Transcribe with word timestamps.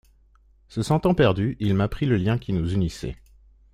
Se 0.67 0.81
sentant 0.81 1.13
perdu, 1.13 1.57
il 1.59 1.75
m’apprit 1.75 2.07
le 2.07 2.15
lien 2.17 2.39
qui 2.39 2.53
nous 2.53 2.73
unissait. 2.73 3.17